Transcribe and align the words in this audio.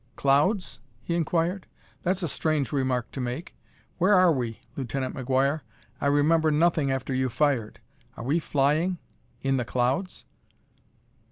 "Clouds?" 0.15 0.79
he 1.03 1.13
inquired. 1.13 1.67
"That's 2.01 2.23
a 2.23 2.27
strange 2.27 2.71
remark 2.71 3.11
to 3.11 3.21
make. 3.21 3.55
Where 3.99 4.15
are 4.15 4.31
we, 4.31 4.61
Lieutenant 4.75 5.13
McGuire? 5.15 5.61
I 6.01 6.07
remember 6.07 6.49
nothing 6.49 6.89
after 6.89 7.13
you 7.13 7.29
fired. 7.29 7.79
Are 8.17 8.23
we 8.23 8.39
flying 8.39 8.97
in 9.43 9.57
the 9.57 9.63
clouds?" 9.63 10.25